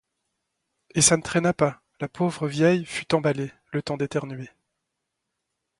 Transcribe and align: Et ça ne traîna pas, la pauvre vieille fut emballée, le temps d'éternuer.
Et 0.95 1.01
ça 1.01 1.15
ne 1.15 1.21
traîna 1.21 1.53
pas, 1.53 1.83
la 1.99 2.07
pauvre 2.07 2.47
vieille 2.47 2.85
fut 2.85 3.13
emballée, 3.13 3.51
le 3.71 3.83
temps 3.83 3.97
d'éternuer. 3.97 4.49